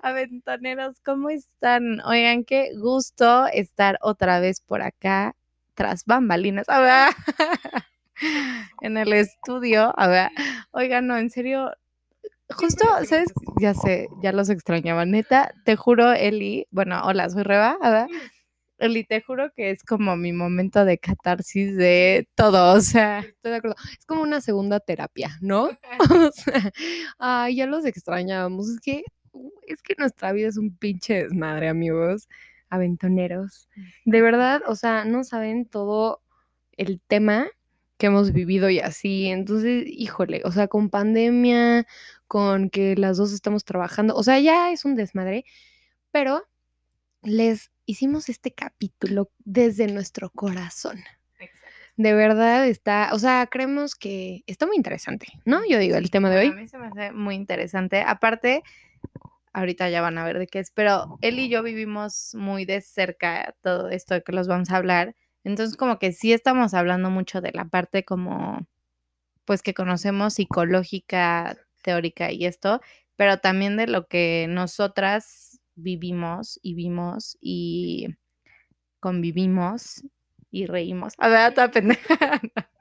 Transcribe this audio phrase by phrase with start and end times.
[0.00, 2.02] Aventoneros, ¿cómo están?
[2.02, 5.34] Oigan, qué gusto estar otra vez por acá,
[5.72, 6.68] tras bambalinas.
[6.68, 7.14] A ver,
[8.82, 9.94] en el estudio.
[9.98, 10.30] A ver,
[10.72, 11.72] oigan, no, en serio,
[12.50, 13.32] justo, ¿sabes?
[13.58, 15.06] Ya sé, ya los extrañaba.
[15.06, 16.66] Neta, te juro, Eli.
[16.70, 17.78] Bueno, hola, soy Reba.
[17.80, 18.08] A ver.
[18.78, 23.50] Eli, te juro que es como mi momento de catarsis de todo, o sea, Estoy
[23.50, 23.76] de acuerdo.
[23.98, 25.68] Es como una segunda terapia, ¿no?
[26.28, 26.72] O sea,
[27.18, 28.68] ay, ya los extrañábamos.
[28.68, 29.02] Es que,
[29.66, 32.28] es que nuestra vida es un pinche desmadre, amigos,
[32.70, 33.68] aventoneros.
[34.04, 36.22] De verdad, o sea, no saben todo
[36.76, 37.48] el tema
[37.98, 39.26] que hemos vivido y así.
[39.28, 41.86] Entonces, híjole, o sea, con pandemia,
[42.28, 45.44] con que las dos estamos trabajando, o sea, ya es un desmadre,
[46.12, 46.46] pero
[47.22, 51.02] les hicimos este capítulo desde nuestro corazón.
[51.96, 55.62] De verdad está, o sea, creemos que está muy interesante, ¿no?
[55.68, 56.52] Yo digo, el tema de A hoy.
[56.52, 58.02] mí se me hace muy interesante.
[58.02, 58.62] Aparte,
[59.54, 62.82] ahorita ya van a ver de qué es, pero él y yo vivimos muy de
[62.82, 65.16] cerca todo esto de que los vamos a hablar.
[65.42, 68.66] Entonces, como que sí estamos hablando mucho de la parte como,
[69.46, 72.82] pues que conocemos psicológica, teórica y esto,
[73.16, 78.08] pero también de lo que nosotras vivimos y vimos y
[79.00, 80.02] convivimos
[80.50, 81.14] y reímos.
[81.18, 82.40] A ver, toda pendeja.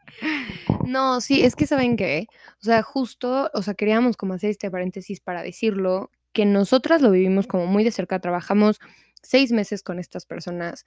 [0.86, 2.28] No, sí, es que saben qué,
[2.62, 7.12] o sea, justo, o sea, queríamos como hacer este paréntesis para decirlo, que nosotras lo
[7.12, 8.80] vivimos como muy de cerca, trabajamos
[9.22, 10.86] seis meses con estas personas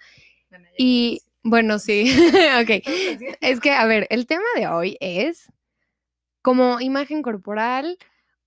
[0.78, 2.04] y, bueno, sí,
[2.62, 2.82] ok,
[3.40, 5.52] es que, a ver, el tema de hoy es
[6.42, 7.98] como imagen corporal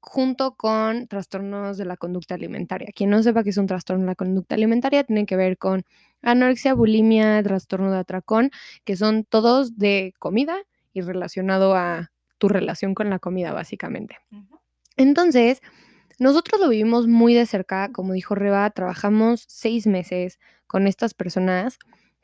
[0.05, 2.89] junto con trastornos de la conducta alimentaria.
[2.93, 5.83] Quien no sepa qué es un trastorno de la conducta alimentaria, tiene que ver con
[6.21, 8.51] anorexia, bulimia, trastorno de atracón,
[8.83, 10.57] que son todos de comida
[10.91, 14.17] y relacionado a tu relación con la comida, básicamente.
[14.97, 15.61] Entonces,
[16.19, 21.79] nosotros lo vivimos muy de cerca, como dijo Reba, trabajamos seis meses con estas personas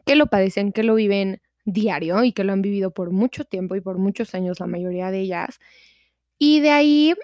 [0.06, 3.78] que lo padecen, que lo viven diario y que lo han vivido por mucho tiempo
[3.78, 5.59] y por muchos años, la mayoría de ellas.
[6.38, 7.16] Y de ahí,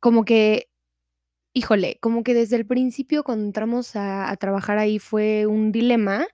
[0.00, 0.68] como que,
[1.54, 6.26] híjole, como que desde el principio cuando entramos a, a trabajar ahí fue un dilema,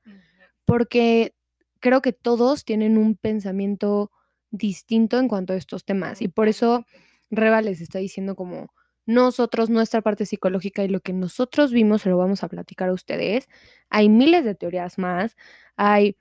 [0.64, 1.34] porque
[1.80, 4.10] creo que todos tienen un pensamiento
[4.50, 6.22] distinto en cuanto a estos temas.
[6.22, 6.86] Y por eso
[7.30, 8.72] Reba les está diciendo como
[9.06, 12.92] nosotros, nuestra parte psicológica y lo que nosotros vimos, se lo vamos a platicar a
[12.92, 13.48] ustedes.
[13.88, 15.36] Hay miles de teorías más,
[15.76, 16.16] hay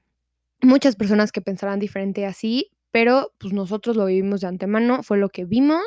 [0.62, 5.30] muchas personas que pensarán diferente así, pero pues nosotros lo vivimos de antemano, fue lo
[5.30, 5.84] que vimos,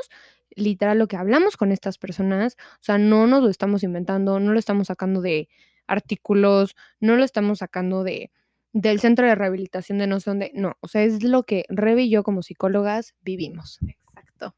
[0.58, 4.52] literal lo que hablamos con estas personas, o sea, no nos lo estamos inventando, no
[4.52, 5.48] lo estamos sacando de
[5.86, 8.30] artículos, no lo estamos sacando de
[8.72, 12.02] del centro de rehabilitación de no sé dónde, no, o sea, es lo que Rebe
[12.04, 13.80] y yo como psicólogas vivimos.
[13.86, 14.54] Exacto.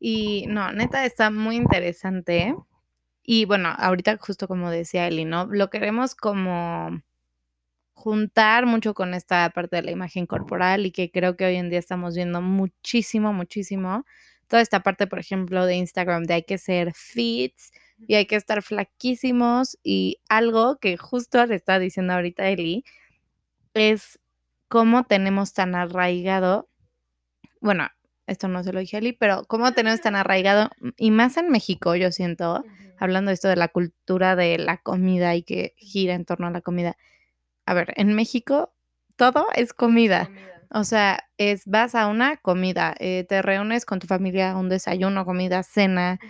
[0.00, 2.54] Y no, neta está muy interesante.
[3.22, 5.46] Y bueno, ahorita justo como decía Eli, ¿no?
[5.46, 7.02] Lo queremos como
[7.92, 11.68] juntar mucho con esta parte de la imagen corporal y que creo que hoy en
[11.70, 14.04] día estamos viendo muchísimo, muchísimo.
[14.50, 17.70] Toda esta parte, por ejemplo, de Instagram, de hay que ser fits
[18.08, 22.84] y hay que estar flaquísimos y algo que justo le estaba diciendo ahorita Eli,
[23.74, 24.18] es
[24.66, 26.68] cómo tenemos tan arraigado,
[27.60, 27.86] bueno,
[28.26, 31.48] esto no se lo dije a Eli, pero cómo tenemos tan arraigado, y más en
[31.50, 32.64] México, yo siento,
[32.98, 36.50] hablando de esto de la cultura de la comida y que gira en torno a
[36.50, 36.96] la comida.
[37.66, 38.72] A ver, en México
[39.14, 40.28] todo es comida.
[40.72, 45.24] O sea, es vas a una comida, eh, te reúnes con tu familia, un desayuno,
[45.24, 46.20] comida, cena,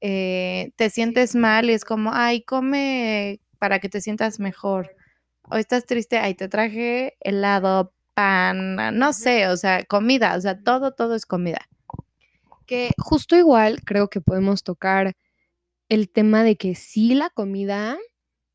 [0.00, 4.94] eh, te sientes mal y es como, ay, come para que te sientas mejor.
[5.50, 10.62] O estás triste, ay, te traje helado, pan, no sé, o sea, comida, o sea,
[10.62, 11.68] todo, todo es comida.
[12.66, 15.14] Que justo igual creo que podemos tocar
[15.88, 17.96] el tema de que sí la comida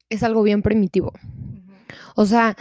[0.10, 1.14] es algo bien primitivo.
[2.16, 2.56] O sea,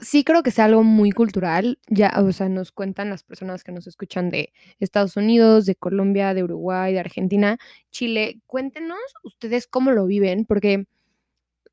[0.00, 1.78] sí creo que es algo muy cultural.
[1.88, 6.34] Ya, o sea, nos cuentan las personas que nos escuchan de Estados Unidos, de Colombia,
[6.34, 7.58] de Uruguay, de Argentina,
[7.90, 8.40] Chile.
[8.46, 10.86] Cuéntenos ustedes cómo lo viven, porque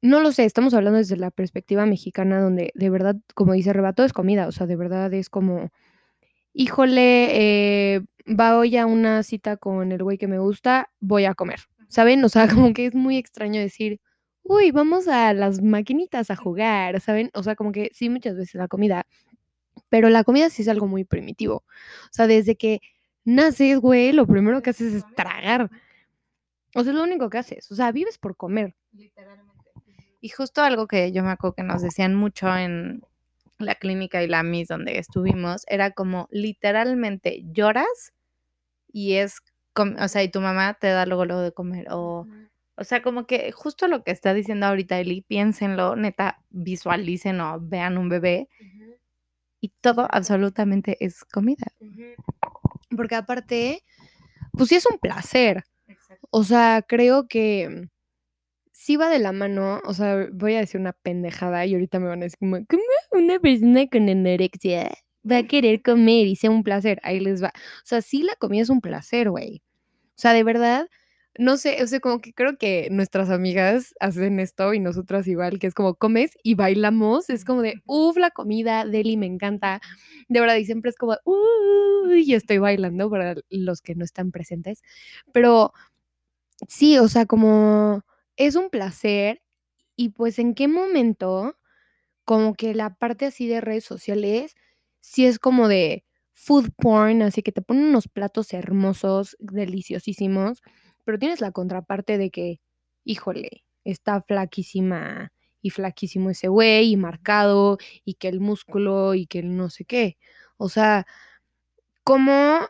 [0.02, 3.94] no lo sé, estamos hablando desde la perspectiva mexicana, donde de verdad, como dice Reba,
[3.94, 4.48] todo es comida.
[4.48, 5.70] O sea, de verdad es como,
[6.54, 11.62] híjole, eh, voy a una cita con el güey que me gusta, voy a comer.
[11.90, 12.24] ¿Saben?
[12.26, 14.00] O sea, como que es muy extraño decir,
[14.44, 17.32] uy, vamos a las maquinitas a jugar, ¿saben?
[17.34, 19.06] O sea, como que sí, muchas veces la comida,
[19.90, 21.58] pero la comida sí es algo muy primitivo.
[21.58, 22.82] O sea, desde que
[23.26, 25.70] naces, güey, lo primero que haces es tragar.
[26.76, 27.72] O sea, es lo único que haces.
[27.72, 28.76] O sea, vives por comer.
[28.94, 29.52] Literalmente.
[30.22, 33.02] Y justo algo que yo me acuerdo que nos decían mucho en
[33.60, 38.14] la clínica y la MIS donde estuvimos, era como literalmente lloras
[38.92, 39.42] y es
[39.76, 42.28] o sea, y tu mamá te da luego, luego de comer, o.
[42.82, 47.60] o sea, como que justo lo que está diciendo ahorita Eli, piénsenlo, neta, visualicen o
[47.62, 48.50] vean un bebé
[49.62, 51.68] y todo absolutamente es comida.
[51.80, 52.16] Ujú.
[52.98, 53.84] Porque aparte,
[54.54, 55.64] pues sí es un placer.
[55.88, 56.28] Exacto.
[56.32, 57.88] O sea, creo que
[58.72, 62.08] sí va de la mano, o sea, voy a decir una pendejada y ahorita me
[62.08, 62.82] van a decir como, ¿cómo
[63.12, 64.92] una persona con anorexia
[65.30, 67.00] va a querer comer y sea un placer?
[67.04, 67.50] Ahí les va.
[67.50, 69.62] O sea, sí la comida es un placer, güey.
[70.16, 70.88] O sea, de verdad,
[71.40, 75.60] no sé, o sea, como que creo que nuestras amigas hacen esto y nosotras igual,
[75.60, 79.82] que es como comes y bailamos, es como de, uf, la comida, deli, me encanta.
[80.30, 84.32] De verdad, y siempre es como, uy, y estoy bailando para los que no están
[84.32, 84.82] presentes.
[85.34, 85.74] Pero
[86.68, 88.04] sí, o sea, como
[88.38, 89.42] es un placer
[89.98, 91.58] y pues en qué momento
[92.26, 94.56] como que la parte así de redes sociales
[95.02, 100.62] sí es como de food porn, así que te ponen unos platos hermosos, deliciosísimos,
[101.06, 102.62] pero tienes la contraparte de que,
[103.04, 105.32] híjole, está flaquísima
[105.62, 109.86] y flaquísimo ese güey y marcado y que el músculo y que el no sé
[109.86, 110.18] qué.
[110.58, 111.06] O sea,
[112.04, 112.68] ¿cómo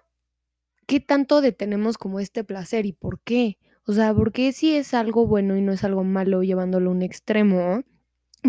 [0.87, 3.57] qué tanto detenemos como este placer y por qué?
[3.85, 6.93] O sea, ¿por qué si es algo bueno y no es algo malo llevándolo a
[6.93, 7.83] un extremo?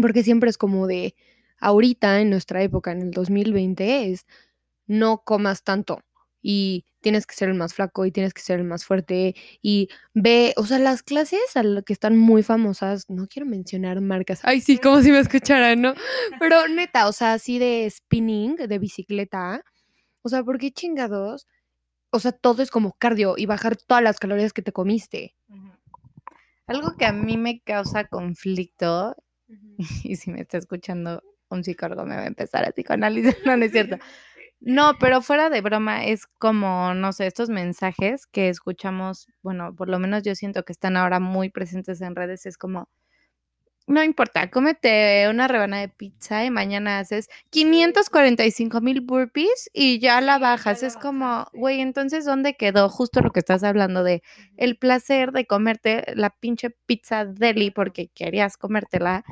[0.01, 1.15] Porque siempre es como de
[1.61, 4.27] ahorita, en nuestra época, en el 2020, es
[4.87, 6.01] no comas tanto
[6.43, 9.89] y tienes que ser el más flaco y tienes que ser el más fuerte y
[10.15, 14.41] ve, o sea, las clases a las que están muy famosas, no quiero mencionar marcas,
[14.43, 15.95] ay sí, como si me escucharan, ¿no?
[16.39, 19.65] Pero neta, o sea, así de spinning, de bicicleta,
[20.23, 21.47] o sea, ¿por qué chingados?
[22.11, 25.35] O sea, todo es como cardio y bajar todas las calorías que te comiste.
[26.67, 29.17] Algo que a mí me causa conflicto,
[30.05, 31.23] y si me está escuchando
[31.53, 33.97] un psicólogo me va a empezar a psicoanalizar, no, no es cierto.
[34.65, 39.89] No, pero fuera de broma, es como, no sé, estos mensajes que escuchamos, bueno, por
[39.89, 42.89] lo menos yo siento que están ahora muy presentes en redes, es como,
[43.89, 50.35] no importa, cómete una rebanada de pizza y mañana haces 545,000 burpees y ya la
[50.35, 50.83] Sí, ya bajas.
[50.83, 54.23] la Es como, güey, entonces, ¿dónde quedó justo lo que estás hablando de
[54.57, 59.25] el placer de comerte la pinche pizza deli porque querías comértela?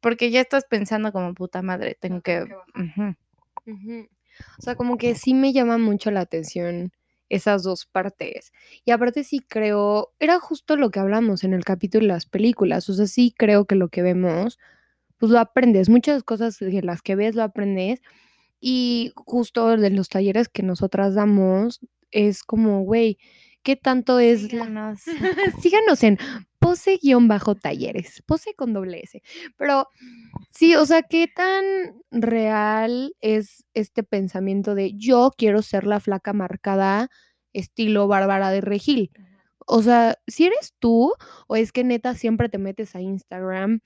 [0.00, 2.46] Porque ya estás pensando como, puta madre, tengo que.
[4.58, 6.92] O sea, como que sí me llama mucho la atención
[7.28, 8.52] esas 2 partes.
[8.84, 12.88] Y aparte sí creo era justo lo que hablamos en el capítulo de las películas,
[12.90, 14.58] o sea, sí creo que lo que vemos,
[15.18, 18.02] pues lo aprendes, muchas cosas de las que ves lo aprendes,
[18.60, 21.80] y justo de los talleres que nosotras damos
[22.12, 23.18] es como, güey,
[23.62, 25.00] ¿qué tanto es la Síganos.
[25.62, 26.18] síganos en
[26.58, 29.22] pose-talleres, pose con doble S.
[29.56, 29.88] Pero
[30.50, 31.64] sí, o sea, ¿qué tan
[32.10, 37.10] real es este pensamiento de yo quiero ser la flaca marcada
[37.52, 39.10] estilo Bárbara de Regil?
[39.66, 41.12] O sea, ¿si eres tú
[41.46, 43.80] o es que neta siempre te metes a Instagram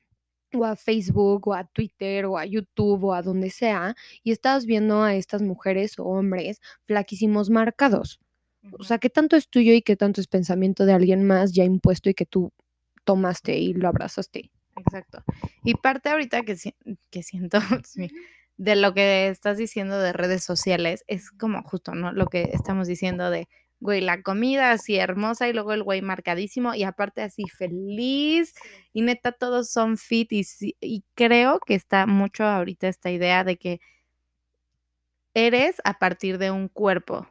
[0.55, 4.67] o a Facebook o a Twitter o a YouTube o a donde sea y estás
[4.67, 8.21] viendo a estas mujeres o hombres flaquísimos marcados?
[8.79, 11.65] O sea, ¿qué tanto es tuyo y qué tanto es pensamiento de alguien más ya
[11.65, 12.53] impuesto y que tú
[13.05, 14.51] tomaste y lo abrazaste?
[14.77, 15.23] Exacto.
[15.65, 16.75] Y parte ahorita que si
[17.11, 17.59] que siento,
[18.57, 22.13] de lo que estás diciendo de redes sociales, es como justo, ¿no?
[22.13, 23.49] Lo que estamos diciendo de,
[23.81, 28.55] güey, la comida así hermosa y luego el güey marcadísimo y aparte así feliz
[28.93, 30.47] y neta todos son fit y
[30.81, 33.81] y creo que está mucho ahorita esta idea de que
[35.35, 37.29] eres a partir de un cuerpo.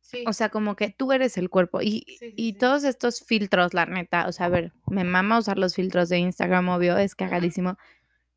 [0.00, 0.24] Sí.
[0.26, 3.74] O sea, como que tú eres el cuerpo y Sí, sí, y todos estos filtros,
[3.74, 7.14] la neta, o sea, a ver, me mama usar los filtros de Instagram, obvio, es
[7.14, 7.76] cagadísimo.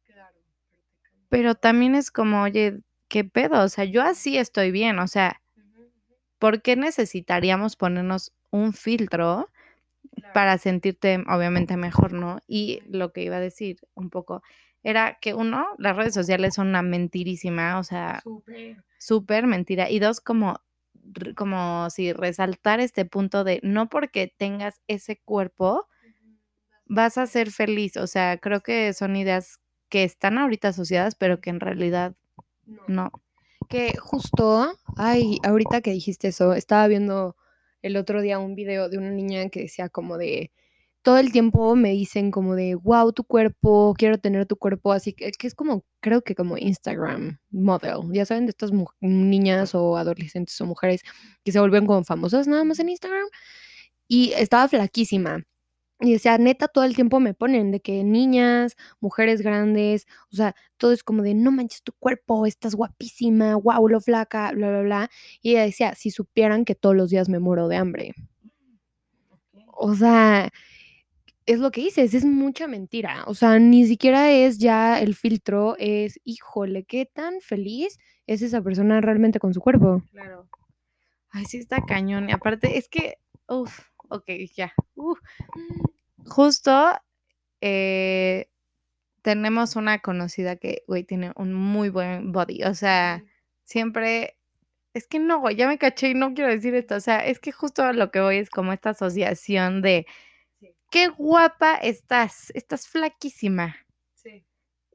[0.06, 0.36] Claro,
[1.30, 3.64] pero también es como, oye, ¿qué pedo?
[3.64, 5.40] O sea, yo así estoy bien, o sea.
[6.40, 9.50] ¿por qué necesitaríamos ponernos un filtro
[10.16, 10.34] Claro.
[10.34, 12.40] para sentirte obviamente mejor, no?
[12.48, 14.44] Y lo que iba a decir un poco
[14.84, 18.22] era que uno, las redes sociales son una mentirísima, o sea,
[19.00, 19.48] Súper.
[19.48, 19.90] mentira.
[19.90, 20.60] Y 2, como
[21.36, 25.88] como si resaltar este punto de no porque tengas ese cuerpo
[26.86, 27.98] vas a ser feliz.
[27.98, 32.16] O sea, creo que son ideas que están ahorita asociadas, pero que en realidad
[32.66, 32.84] No.
[32.88, 33.12] no.
[33.70, 37.36] Que justo, ay, ahorita que dijiste eso, estaba viendo
[37.82, 40.52] el otro día un video de una niña que decía como de
[41.04, 45.14] todo el tiempo me dicen como de wow, tu cuerpo, quiero tener tu cuerpo, así
[45.14, 49.98] que, que es como, creo que como Instagram model, ya saben, de estas niñas o
[49.98, 51.04] adolescentes o mujeres
[51.44, 53.28] que se vuelven como famosas nada más en Instagram.
[54.08, 55.44] Y estaba flaquísima.
[56.00, 60.56] Y decía, neta, todo el tiempo me ponen de que niñas, mujeres grandes, o sea,
[60.78, 64.82] todo es como de no manches tu cuerpo, estás guapísima, wow, lo flaca, bla, bla,
[64.82, 65.10] bla.
[65.42, 68.14] Y ella decía, si supieran que todos los días me muero de hambre.
[69.76, 70.52] o sea,
[71.46, 73.24] es lo que dices, es mucha mentira.
[73.28, 77.98] O sea, ni siquiera es ya el filtro, es, híjole, qué tan feliz
[78.28, 80.04] es esa persona realmente con su cuerpo.
[80.12, 80.48] Claro.
[81.30, 82.30] Ay, sí está cañón.
[82.30, 84.74] Y aparte, es que, uff, ok, ya.
[84.96, 85.20] uf.
[86.26, 86.94] Justo
[87.60, 88.50] eh,
[89.22, 92.64] tenemos una conocida que, güey, tiene un muy buen body.
[92.64, 93.24] O sea,
[93.64, 94.38] siempre.
[94.94, 96.96] Es que no, güey, ya me caché y no quiero decir esto.
[96.96, 100.06] O sea, es que justo lo que voy es como esta asociación de
[100.94, 103.76] qué guapa estás, estás flaquísima.
[104.14, 104.46] Sí.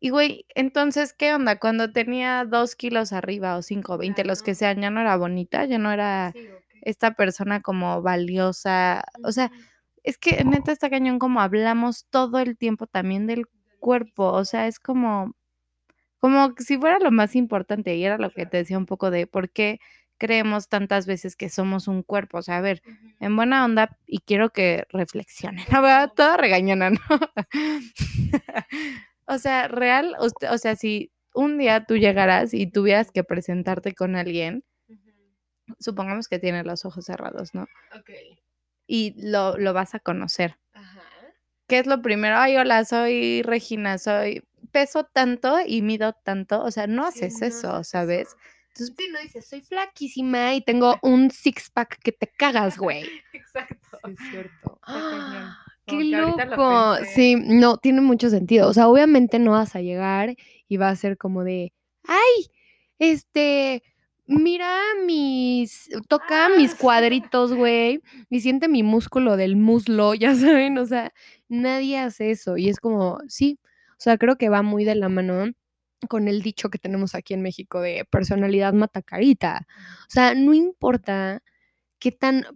[0.00, 1.58] Y güey, entonces, ¿qué onda?
[1.58, 5.64] Cuando tenía dos kilos arriba o cinco, veinte, los que sean, ya no era bonita,
[5.64, 6.46] ya no era Sí,
[6.82, 9.02] esta persona como valiosa.
[9.24, 9.50] O sea,
[10.04, 13.46] es que neta está cañón como hablamos todo el tiempo también del
[13.80, 14.30] cuerpo.
[14.32, 15.34] O sea, es como,
[16.20, 17.96] como si fuera lo más importante.
[17.96, 19.80] Y era lo que te decía un poco de por qué
[20.18, 22.38] creemos tantas veces que somos un cuerpo.
[22.38, 22.82] O sea, a ver,
[23.20, 25.82] en buena onda y quiero que reflexionen, ¿no?
[25.82, 26.12] ¿verdad?
[26.14, 26.98] Toda regañona, ¿no?
[29.26, 34.16] o sea, real, o sea, si un día tú llegaras y tuvieras que presentarte con
[34.16, 34.64] alguien,
[35.78, 37.62] supongamos que tiene los ojos cerrados, ¿no?
[37.96, 38.10] Ok.
[38.86, 40.56] Y lo, lo vas a conocer.
[40.72, 41.02] Ajá.
[41.66, 42.36] ¿Qué es lo primero?
[42.38, 47.40] Ay, hola, soy Regina, soy, peso tanto y mido tanto, o sea, no Sí, haces
[47.40, 48.28] no eso, ¿sabes?
[48.28, 48.36] eso.
[48.78, 53.04] Entonces, Sí, no dices, soy flaquísima y tengo un six pack que te cagas, güey.
[53.32, 53.98] exacto.
[54.04, 54.78] Sí, es cierto.
[54.84, 55.50] cañón.
[55.86, 56.96] ¡Qué lo loco!
[57.14, 58.68] Sí, no, tiene mucho sentido.
[58.68, 60.36] O sea, obviamente no vas a llegar
[60.68, 61.72] y va a ser como de,
[62.04, 62.50] ay,
[62.98, 63.82] este,
[64.26, 66.76] mira mis, toca mis Ah.
[66.78, 71.12] cuadritos, güey, y siente mi músculo del muslo, ya saben, o sea,
[71.48, 72.58] nadie hace eso.
[72.58, 73.58] Y es como, sí,
[73.92, 75.46] o sea, creo que va muy de la mano
[76.08, 79.66] con el dicho que tenemos aquí en México de personalidad mata carita.
[80.02, 81.42] O sea, no importa
[81.98, 82.46] qué tan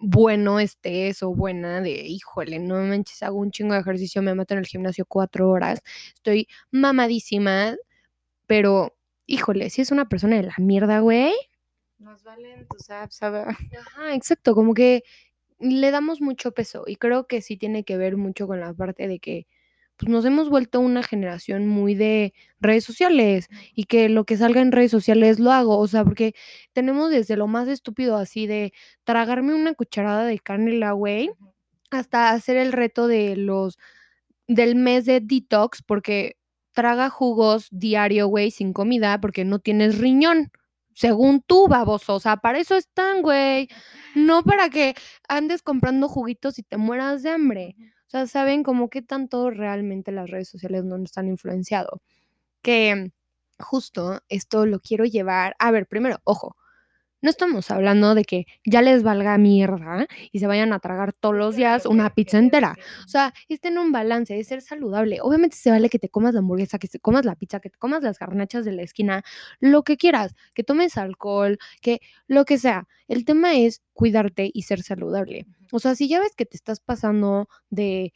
[0.00, 4.54] bueno estés o buena de, híjole, no manches, hago un chingo de ejercicio, me mato
[4.54, 5.82] en el gimnasio cuatro horas,
[6.14, 7.76] estoy mamadísima,
[8.46, 8.96] pero,
[9.26, 11.32] híjole, si es una persona de la mierda, güey.
[11.98, 13.46] Nos valen tus apps, ¿sabes?
[13.48, 15.04] Ajá, exacto, como que
[15.60, 19.08] le damos mucho peso y creo que sí tiene que ver mucho con la parte
[19.08, 19.46] de que
[19.96, 24.60] pues nos hemos vuelto una generación muy de redes sociales y que lo que salga
[24.60, 26.34] en redes sociales lo hago, o sea, porque
[26.72, 28.72] tenemos desde lo más estúpido así de
[29.04, 31.30] tragarme una cucharada de canela, güey,
[31.90, 33.78] hasta hacer el reto de los
[34.48, 36.36] del mes de detox porque
[36.72, 40.50] traga jugos diario, güey, sin comida porque no tienes riñón.
[40.94, 43.68] Según tú, baboso, o sea, para eso están, güey.
[44.14, 44.94] No para que
[45.28, 47.76] andes comprando juguitos y te mueras de hambre.
[48.14, 52.00] Sea, saben como qué tanto realmente las redes sociales no nos han influenciado.
[52.62, 53.12] Que
[53.58, 55.56] justo esto lo quiero llevar.
[55.58, 56.56] A ver, primero, ojo.
[57.24, 61.34] No estamos hablando de que ya les valga mierda y se vayan a tragar todos
[61.34, 62.76] los días una pizza entera.
[63.02, 65.20] O sea, está en un balance, es ser saludable.
[65.22, 67.78] Obviamente se vale que te comas la hamburguesa, que te comas la pizza, que te
[67.78, 69.24] comas las garnachas de la esquina,
[69.58, 72.86] lo que quieras, que tomes alcohol, que lo que sea.
[73.08, 75.46] El tema es cuidarte y ser saludable.
[75.72, 78.12] O sea, si ya ves que te estás pasando de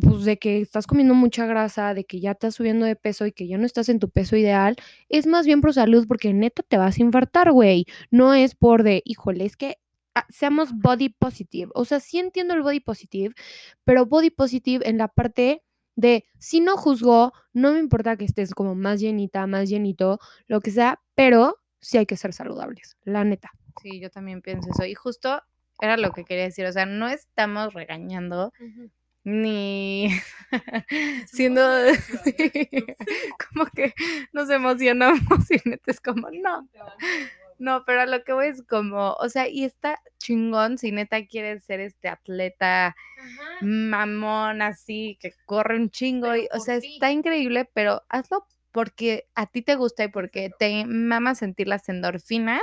[0.00, 3.32] pues de que estás comiendo mucha grasa, de que ya estás subiendo de peso y
[3.32, 4.76] que ya no estás en tu peso ideal,
[5.08, 7.86] es más bien por salud porque neta te vas a infartar, güey.
[8.10, 9.78] No es por de, híjole, es que
[10.14, 11.70] ah, seamos body positive.
[11.74, 13.34] O sea, sí entiendo el body positive,
[13.84, 15.62] pero body positive en la parte
[15.96, 20.60] de si no juzgo, no me importa que estés como más llenita, más llenito, lo
[20.60, 23.52] que sea, pero sí hay que ser saludables, la neta.
[23.80, 24.84] Sí, yo también pienso eso.
[24.84, 25.42] Y justo
[25.80, 26.66] era lo que quería decir.
[26.66, 28.52] O sea, no estamos regañando
[29.24, 30.10] ni
[31.26, 31.62] siendo
[33.50, 33.94] como que
[34.32, 36.68] nos emocionamos y neta es como no.
[37.58, 41.24] No, pero a lo que voy es como, o sea, y está chingón si neta
[41.24, 42.96] quieres ser este atleta
[43.60, 46.94] mamón así, que corre un chingo, Pero y, o sea, ti.
[46.94, 51.88] está increíble, pero hazlo porque a ti te gusta y porque te mama sentir las
[51.88, 52.60] endorfinas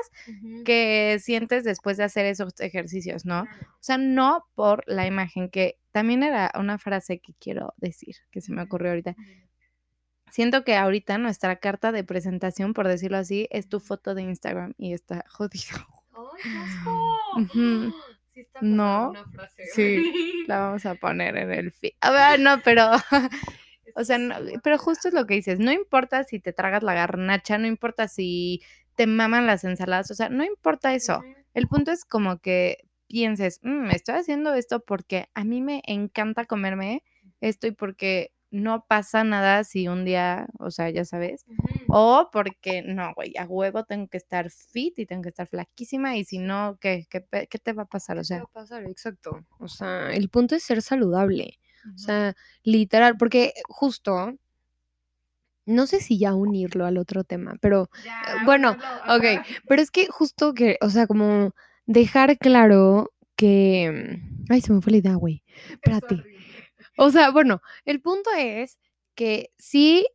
[0.66, 3.44] que sientes después de hacer esos ejercicios, ¿no?
[3.44, 8.42] O sea, no por la imagen, que también era una frase que quiero decir, que
[8.42, 9.16] se me ocurrió ahorita.
[10.30, 14.74] Siento que ahorita nuestra carta de presentación, por decirlo así, es tu foto de Instagram
[14.78, 15.78] y está jodido.
[16.14, 17.92] ¡Ay, qué.
[18.34, 20.46] Sí está No, una frase, sí.
[20.48, 21.92] La vamos a poner en el feed.
[22.00, 22.90] A ver, no, pero,
[23.96, 26.94] o sea, no, pero justo es lo que dices, no importa si te tragas la
[26.94, 28.62] garnacha, no importa si
[28.96, 31.22] te maman las ensaladas, o sea, no importa eso.
[31.54, 36.46] El punto es como que pienses, "Mm, estoy haciendo esto porque a mí me encanta
[36.46, 37.04] comerme
[37.42, 41.46] esto y porque no pasa nada si un día, o sea, ya sabes.
[41.88, 46.18] O porque no, güey, a huevo tengo que estar fit y tengo que estar flaquísima
[46.18, 48.18] y si no, ¿qué, qué, qué te va a pasar?
[48.18, 48.86] O ¿Qué sea, va a pasar?
[48.86, 49.46] Exacto.
[49.60, 51.60] O sea, el punto es ser saludable.
[51.94, 54.34] O sea, literal, porque justo,
[55.66, 59.92] no sé si ya unirlo al otro tema, pero ya, bueno, únelo, ok, pero es
[59.92, 61.54] que justo que, o sea, como
[61.86, 64.20] dejar claro que...
[64.50, 65.44] Ay, se me fue la idea, güey.
[65.70, 66.24] Espérate.
[66.98, 68.80] O sea, bueno, el punto es
[69.16, 70.06] que sí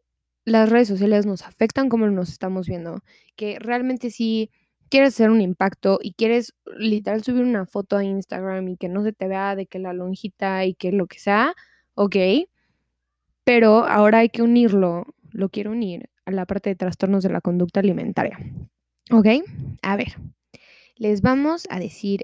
[0.45, 3.03] las redes sociales nos afectan como nos estamos viendo,
[3.35, 4.51] que realmente sí
[4.89, 9.03] quieres hacer un impacto y quieres literal subir una foto a Instagram y que no
[9.03, 11.55] se te vea de que la lonjita y que lo que sea,
[11.95, 12.17] ok,
[13.45, 17.41] pero ahora hay que unirlo, lo quiero unir a la parte de trastornos de la
[17.41, 18.39] conducta alimentaria,
[19.11, 19.27] ok,
[19.83, 20.17] a ver,
[20.97, 22.23] les vamos a decir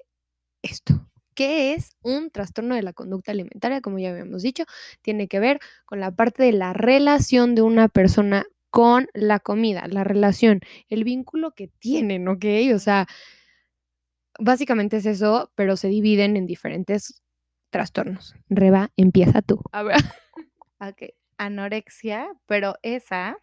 [0.62, 1.06] esto.
[1.34, 3.80] ¿Qué es un trastorno de la conducta alimentaria?
[3.80, 4.64] Como ya habíamos dicho,
[5.00, 9.86] tiene que ver con la parte de la relación de una persona con la comida,
[9.86, 12.46] la relación, el vínculo que tienen, ¿ok?
[12.74, 13.06] O sea,
[14.40, 17.22] básicamente es eso, pero se dividen en diferentes
[17.68, 18.34] trastornos.
[18.48, 19.60] Reba, empieza tú.
[19.72, 19.96] A ver.
[20.80, 23.38] Ok, anorexia, pero esa,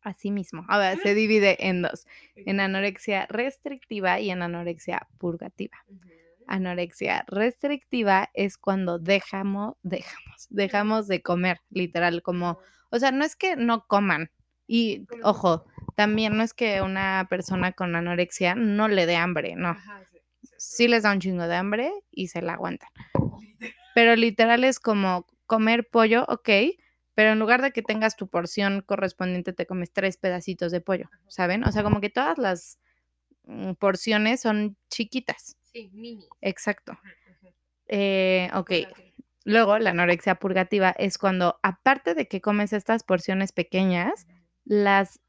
[0.00, 5.76] así mismo, a ver, se divide en dos, en anorexia restrictiva y en anorexia purgativa.
[6.46, 13.36] Anorexia restrictiva es cuando dejamos, dejamos, dejamos de comer, literal, como, o sea, no es
[13.36, 14.30] que no coman.
[14.66, 19.76] Y ojo, también no es que una persona con anorexia no le dé hambre, no.
[20.58, 22.90] Sí les da un chingo de hambre y se la aguantan.
[23.94, 26.48] Pero literal es como comer pollo, ok,
[27.14, 31.08] pero en lugar de que tengas tu porción correspondiente, te comes tres pedacitos de pollo,
[31.28, 31.64] ¿saben?
[31.64, 32.78] O sea, como que todas las
[33.44, 35.56] mm, porciones son chiquitas.
[35.72, 36.28] Sí, mini.
[36.42, 36.98] Exacto.
[37.88, 38.70] Eh, ok.
[39.44, 44.26] Luego, la anorexia purgativa es cuando, aparte de que comes estas porciones pequeñas,
[44.66, 45.20] las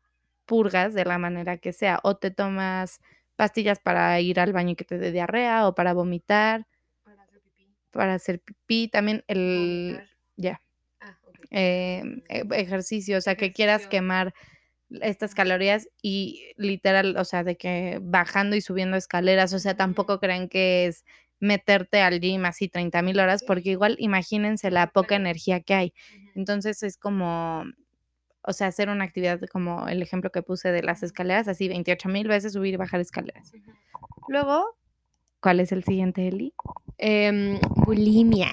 [0.48, 2.00] purgas de la manera que sea.
[2.04, 3.00] O te tomas
[3.38, 6.68] pastillas para ir al baño y que te dé diarrea o para vomitar,
[7.04, 7.76] Para hacer pipí.
[7.92, 8.90] para hacer pipí.
[8.90, 10.00] También el,
[10.38, 10.62] ya,
[11.02, 11.18] Ah,
[11.52, 14.34] eh, e- ejercicio, o sea, que quieras quemar
[15.02, 20.20] estas calorías y literal, o sea, de que bajando y subiendo escaleras, o sea, tampoco
[20.20, 21.06] creen que es
[21.40, 25.94] meterte al gym así 30 mil horas, porque igual imagínense la poca energía que hay.
[26.36, 27.66] Entonces es como,
[28.48, 32.08] o sea, hacer una actividad como el ejemplo que puse de las escaleras, así 28
[32.08, 33.52] mil veces subir y bajar escaleras.
[34.30, 34.78] Luego,
[35.42, 36.54] ¿cuál es el siguiente, Eli?
[36.98, 38.50] Em, bulimia.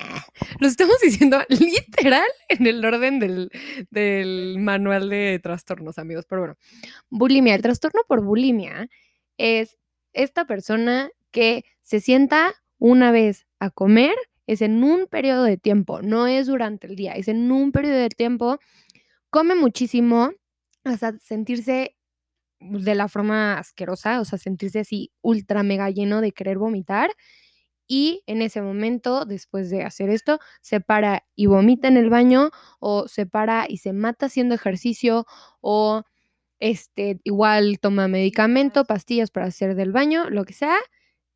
[0.59, 3.53] Lo estamos diciendo literal en el orden del,
[3.91, 6.27] del manual de trastornos, amigos.
[6.29, 6.57] Pero bueno,
[7.09, 7.55] bulimia.
[7.55, 8.89] El trastorno por bulimia
[9.39, 9.79] es
[10.13, 14.15] esta persona que se sienta una vez a comer,
[14.49, 17.97] es en un periodo de tiempo, no es durante el día, es en un periodo
[17.97, 18.59] de tiempo,
[19.35, 20.31] come muchísimo
[20.85, 21.97] hasta sentirse
[22.61, 27.11] de la forma asquerosa, o sea, sentirse así ultra mega lleno de querer vomitar
[27.88, 32.51] y en ese momento, después de hacer esto, se para y vomita en el baño
[32.81, 35.27] o se para y se mata haciendo ejercicio
[35.61, 36.05] o
[36.61, 40.77] este igual toma medicamento, pastillas para hacer del baño, lo que sea.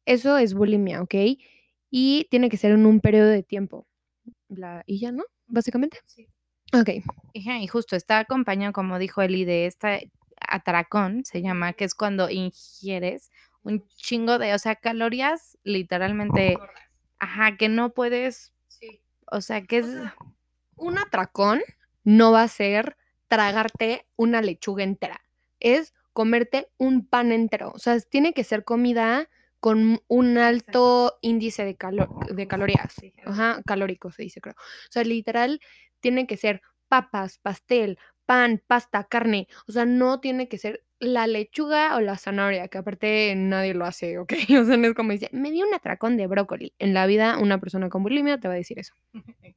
[0.06, 1.14] Eso es bulimia, ¿ok?
[1.90, 3.86] Y tiene que ser en un periodo de tiempo.
[4.48, 5.24] La, y ya, ¿no?
[5.48, 5.98] Básicamente.
[6.06, 6.28] Sí.
[6.72, 6.90] Ok.
[7.32, 9.98] Y justo está acompañado, como dijo Eli, de esta
[10.40, 13.30] atracón, se llama, que es cuando ingieres
[13.62, 16.56] un chingo de, o sea, calorías literalmente,
[17.18, 19.00] ajá, que no puedes, Sí.
[19.30, 19.86] o sea, que es,
[20.76, 21.60] Un atracón
[22.04, 22.96] no va a ser
[23.28, 25.20] tragarte una lechuga entera,
[25.60, 27.72] es comerte un pan entero.
[27.74, 29.28] O sea, tiene que ser comida
[29.60, 32.94] con un alto índice de, calo- de calorías.
[33.24, 34.54] Ajá, calórico se dice, creo.
[34.58, 35.60] O sea, literal,
[36.00, 39.48] tiene que ser papas, pastel, pan, pasta, carne.
[39.66, 43.84] O sea, no tiene que ser la lechuga o la zanahoria, que aparte nadie lo
[43.84, 44.32] hace, ¿ok?
[44.62, 46.74] O sea, no es como dice, me dio un atracón de brócoli.
[46.78, 48.94] En la vida, una persona con bulimia te va a decir eso.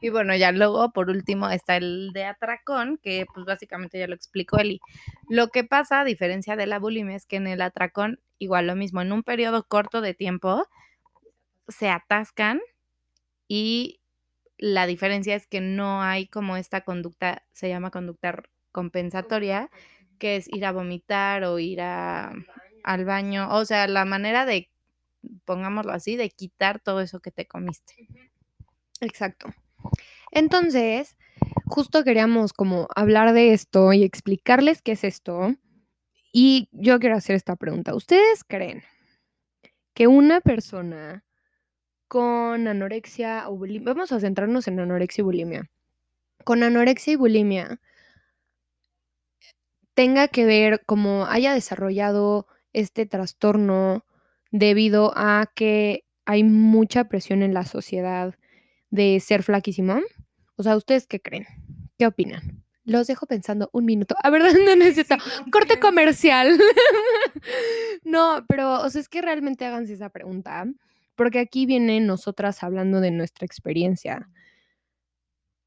[0.00, 4.14] Y bueno, ya luego, por último, está el de atracón, que pues básicamente ya lo
[4.14, 4.80] explicó Eli.
[5.28, 8.76] Lo que pasa, a diferencia de la bulimia, es que en el atracón, igual lo
[8.76, 10.66] mismo, en un periodo corto de tiempo,
[11.68, 12.60] se atascan
[13.46, 14.00] y
[14.58, 19.70] la diferencia es que no hay como esta conducta, se llama conducta compensatoria,
[20.18, 22.32] que es ir a vomitar o ir a,
[22.84, 24.70] al baño, o sea, la manera de,
[25.44, 28.08] pongámoslo así, de quitar todo eso que te comiste.
[29.00, 29.48] Exacto.
[30.32, 31.16] Entonces,
[31.66, 35.54] justo queríamos como hablar de esto y explicarles qué es esto.
[36.32, 37.94] Y yo quiero hacer esta pregunta.
[37.94, 38.82] ¿Ustedes creen
[39.94, 41.24] que una persona
[42.08, 45.70] con anorexia o bulimia, vamos a centrarnos en anorexia y bulimia,
[46.44, 47.80] con anorexia y bulimia,
[49.98, 54.04] tenga que ver, como haya desarrollado este trastorno
[54.52, 58.36] debido a que hay mucha presión en la sociedad
[58.90, 59.98] de ser flaquísimo.
[60.54, 61.48] O sea, ¿ustedes qué creen?
[61.98, 62.62] ¿Qué opinan?
[62.84, 64.14] Los dejo pensando un minuto.
[64.22, 65.16] A ver, no necesito.
[65.50, 66.56] Corte comercial.
[68.04, 70.64] no, pero, o sea, es que realmente háganse esa pregunta,
[71.16, 74.28] porque aquí vienen nosotras hablando de nuestra experiencia.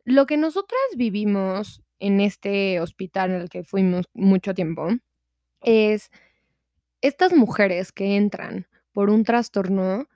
[0.06, 4.90] Lo que nosotras vivimos en este hospital en el que fuimos mucho tiempo
[5.62, 6.10] es
[7.02, 10.08] estas mujeres que entran por un trastorno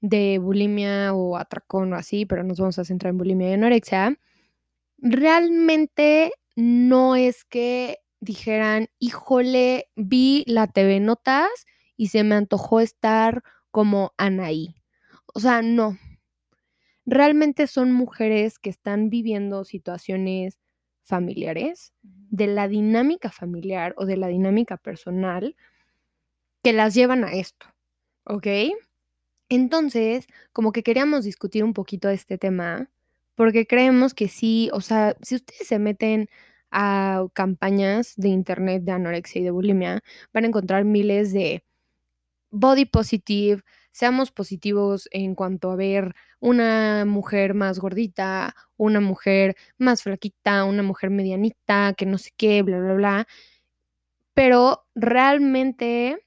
[0.00, 4.18] de bulimia o atracón o así, pero nos vamos a centrar en bulimia y anorexia,
[4.98, 13.42] realmente no es que dijeran, híjole, vi la TV Notas y se me antojó estar
[13.70, 14.76] como Anaí.
[15.34, 15.98] O sea, no.
[17.04, 20.58] Realmente son mujeres que están viviendo situaciones
[21.02, 25.56] familiares, de la dinámica familiar o de la dinámica personal,
[26.62, 27.66] que las llevan a esto.
[28.24, 28.46] ¿Ok?
[29.48, 32.88] Entonces, como que queríamos discutir un poquito este tema,
[33.34, 36.28] porque creemos que sí, o sea, si ustedes se meten
[36.70, 41.64] a campañas de internet de anorexia y de bulimia, van a encontrar miles de
[42.50, 43.62] body positive,
[43.92, 50.82] seamos positivos en cuanto a ver una mujer más gordita, una mujer más flaquita, una
[50.82, 53.26] mujer medianita, que no sé qué, bla, bla, bla.
[54.34, 56.18] Pero realmente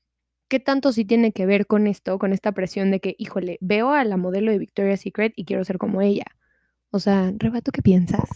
[0.48, 3.92] ¿qué tanto sí tiene que ver con esto, con esta presión de que, híjole, veo
[3.92, 6.26] a la modelo de Victoria's Secret y quiero ser como ella?
[6.92, 8.30] O sea, Reba, ¿tú qué piensas?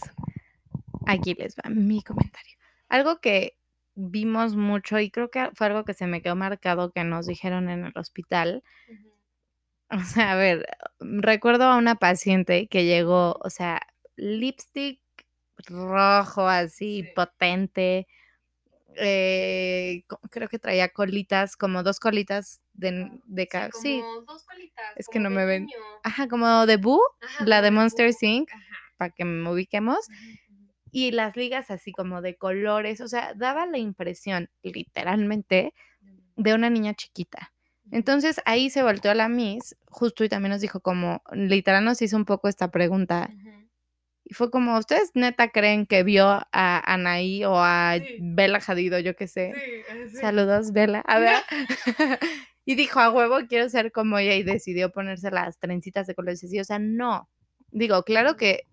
[1.06, 2.56] Aquí les va mi comentario.
[2.88, 3.56] Algo que
[3.94, 7.70] vimos mucho y creo que fue algo que se me quedó marcado que nos dijeron
[7.70, 8.62] en el hospital.
[9.90, 10.66] O sea, a ver,
[11.00, 13.80] recuerdo a una paciente que llegó, o sea,
[14.16, 15.00] lipstick
[15.66, 18.06] rojo así, potente,
[18.96, 24.84] eh, creo que traía colitas, como dos colitas de, de sí, como dos colitas.
[24.96, 25.68] Es que no me ven.
[26.02, 27.00] Ajá, como de Boo,
[27.40, 28.48] la de Monster Inc.,
[28.96, 29.98] para que me ubiquemos.
[30.92, 35.72] Y las ligas así como de colores, o sea, daba la impresión, literalmente,
[36.36, 37.52] de una niña chiquita.
[37.92, 42.00] Entonces ahí se volteó a la Miss, justo y también nos dijo como, literal nos
[42.02, 43.30] hizo un poco esta pregunta.
[44.24, 49.16] Y fue como, ¿ustedes neta creen que vio a Anaí o a Bella Jadido, yo
[49.16, 49.52] qué sé?
[50.20, 51.00] Saludos, Bella.
[51.00, 51.42] A ver.
[52.64, 56.44] y dijo, a huevo, quiero ser como ella y decidió ponerse las trencitas de colores
[56.44, 56.60] así.
[56.60, 57.28] O sea, no.
[57.72, 58.68] Digo, claro que,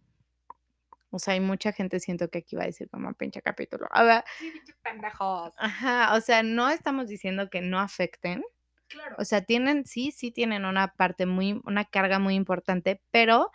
[1.10, 3.88] o sea, hay mucha gente, siento que aquí va a decir como pinche capítulo.
[3.90, 4.24] A ver.
[4.38, 4.54] Sí,
[4.84, 5.54] pendejos.
[5.58, 8.44] Ajá, o sea, no estamos diciendo que no afecten.
[8.88, 9.16] Claro.
[9.20, 13.52] O sea, tienen, sí, sí tienen una parte muy, una carga muy importante, pero...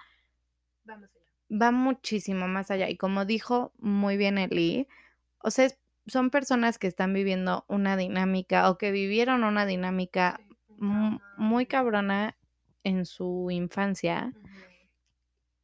[0.84, 1.10] Vamos
[1.52, 2.88] va muchísimo más allá.
[2.88, 4.88] Y como dijo muy bien Eli,
[5.38, 5.68] o sea,
[6.06, 10.40] son personas que están viviendo una dinámica o que vivieron una dinámica
[11.36, 12.36] muy cabrona
[12.82, 14.32] en su infancia.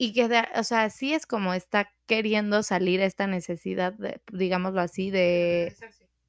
[0.00, 5.10] Y que, o sea, sí es como está queriendo salir esta necesidad, de, digámoslo así,
[5.10, 5.74] de...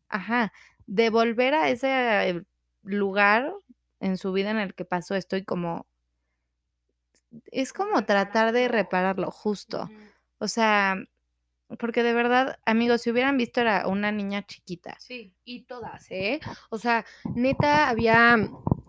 [0.08, 0.52] Ajá,
[0.88, 2.44] de volver a ese
[2.90, 3.54] lugar
[4.00, 5.86] en su vida en el que pasó esto y como
[7.52, 9.90] es como tratar de repararlo justo.
[10.40, 10.98] O sea,
[11.78, 14.98] porque de verdad, amigos, si hubieran visto era una niña chiquita.
[15.00, 16.40] Sí, y todas, ¿eh?
[16.70, 18.38] O sea, neta, había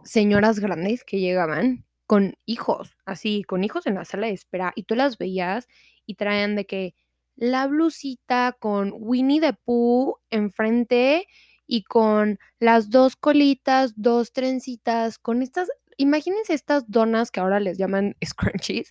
[0.05, 4.85] señoras grandes que llegaban con hijos, así, con hijos en la sala de espera, y
[4.85, 5.69] tú las veías
[6.07, 6.95] y traían de que
[7.37, 11.27] la blusita con Winnie the Pooh enfrente
[11.71, 17.79] y con las dos colitas, dos trencitas, con estas imagínense estas donas que ahora les
[17.79, 18.91] llaman scrunchies,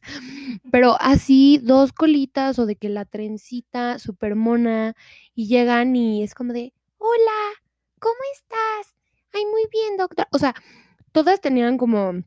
[0.72, 4.96] pero así dos colitas o de que la trencita super mona
[5.36, 7.42] y llegan y es como de, hola,
[8.00, 8.96] ¿cómo estás?
[9.34, 10.28] Ay, muy bien, doctor.
[10.32, 10.56] O sea,
[11.12, 12.24] todas tenían como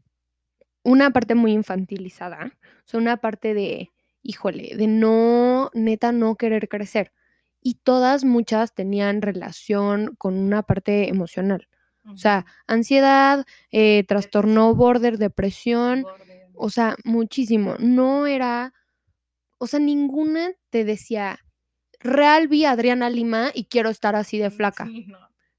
[0.83, 3.91] una parte muy infantilizada, o sea, una parte de,
[4.23, 7.12] híjole, de no, neta, no querer crecer.
[7.62, 11.68] Y todas, muchas tenían relación con una parte emocional.
[12.12, 16.05] O sea, ansiedad, eh, trastorno border, depresión,
[16.55, 17.77] o sea, muchísimo.
[17.79, 18.75] No era,
[19.59, 21.38] o sea, ninguna te decía,
[22.01, 24.88] real vi a Adriana Lima y quiero estar así de mm, flaca.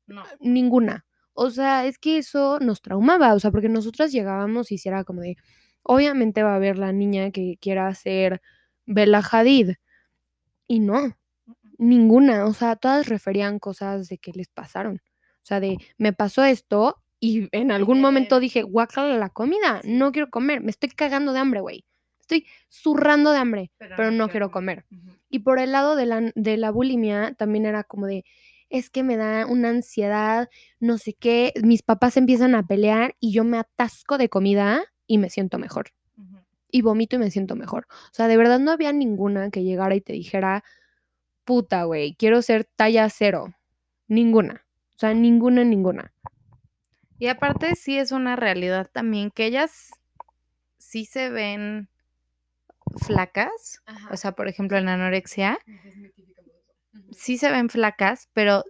[0.07, 1.05] no, Ninguna.
[1.33, 5.21] O sea, es que eso nos traumaba, o sea, porque nosotras llegábamos y era como
[5.21, 5.37] de,
[5.81, 8.41] obviamente va a haber la niña que quiera ser
[8.85, 9.75] Bella Hadid.
[10.67, 11.15] Y no,
[11.77, 15.01] ninguna, o sea, todas referían cosas de que les pasaron.
[15.43, 20.11] O sea, de me pasó esto y en algún momento dije, guácala la comida, no
[20.11, 21.85] quiero comer, me estoy cagando de hambre, güey.
[22.19, 24.85] Estoy zurrando de hambre, pero, no, quiero comer.
[25.29, 28.23] Y por el lado de la, de la bulimia también era como de,
[28.69, 33.31] es que me da una ansiedad, no sé qué, mis papás empiezan a pelear y
[33.31, 35.91] yo me atasco de comida y me siento mejor.
[36.71, 37.85] Y vomito y me siento mejor.
[37.89, 40.63] O sea, de verdad no había ninguna que llegara y te dijera,
[41.45, 43.53] puta, güey, quiero ser talla cero.
[44.07, 44.65] Ninguna.
[44.95, 46.13] O sea, ninguna, ninguna.
[47.19, 49.91] Y aparte sí es una realidad también que ellas
[50.77, 51.89] sí se ven
[52.97, 55.57] flacas, o sea, por ejemplo, en la anorexia,
[57.11, 58.63] sí se ven flacas, pero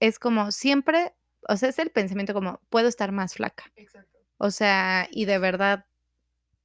[0.00, 1.14] es como siempre,
[1.48, 3.64] o sea, es el pensamiento como, puedo estar más flaca.
[3.76, 4.18] Exacto.
[4.36, 5.86] O sea, y de verdad,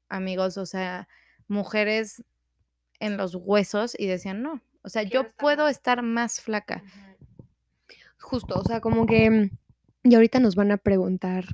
[0.10, 1.08] amigos, o sea,
[1.48, 2.24] mujeres
[3.00, 6.42] en los huesos y decían, no, o sea, Quiero yo estar puedo más- estar más
[6.42, 6.84] flaca.
[8.20, 9.50] Justo, o sea, como que...
[10.04, 11.46] Y ahorita nos van a preguntar,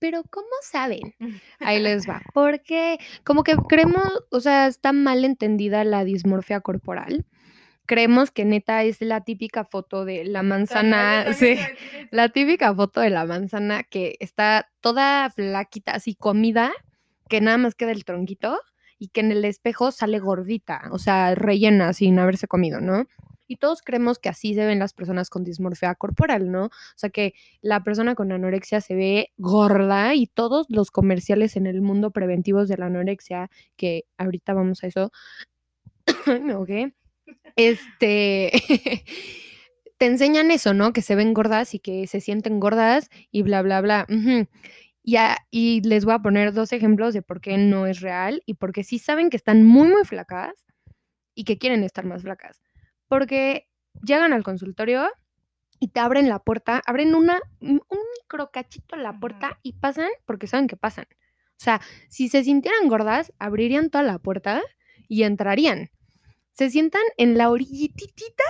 [0.00, 1.14] pero ¿cómo saben?
[1.60, 2.22] Ahí les va.
[2.34, 7.24] Porque como que creemos, o sea, está mal entendida la dismorfia corporal.
[7.86, 11.56] Creemos que neta es la típica foto de la manzana, sí,
[12.10, 16.72] la típica foto de la manzana que está toda flaquita, así comida,
[17.28, 18.58] que nada más queda el tronquito
[19.02, 23.08] y que en el espejo sale gordita, o sea, rellena sin haberse comido, ¿no?
[23.48, 26.66] Y todos creemos que así se ven las personas con dismorfia corporal, ¿no?
[26.66, 31.66] O sea, que la persona con anorexia se ve gorda y todos los comerciales en
[31.66, 35.10] el mundo preventivos de la anorexia, que ahorita vamos a eso,
[36.24, 36.94] Ay, me ahogué,
[37.56, 38.52] este,
[39.98, 40.92] te enseñan eso, ¿no?
[40.92, 44.06] Que se ven gordas y que se sienten gordas y bla, bla, bla.
[45.04, 48.84] Y les voy a poner dos ejemplos de por qué no es real y porque
[48.84, 50.52] sí saben que están muy, muy flacas
[51.34, 52.62] y que quieren estar más flacas.
[53.08, 53.68] Porque
[54.02, 55.08] llegan al consultorio
[55.80, 57.80] y te abren la puerta, abren una, un
[58.20, 61.06] micro cachito la puerta y pasan porque saben que pasan.
[61.10, 64.62] O sea, si se sintieran gordas, abrirían toda la puerta
[65.08, 65.90] y entrarían.
[66.52, 68.44] Se sientan en la orillititita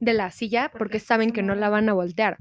[0.00, 2.38] de la silla porque, saben que no la van a voltear.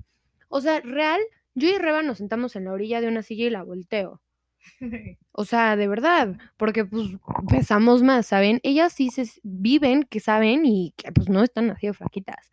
[0.49, 1.21] O sea, real,
[1.55, 4.21] yo y Reba nos sentamos en la orilla de una silla y la volteo.
[5.37, 7.09] O sea, de verdad, porque pues
[7.49, 8.61] pesamos más, ¿saben?
[8.63, 12.49] Ellas sí se viven que saben y que pues no están así de flaquitas.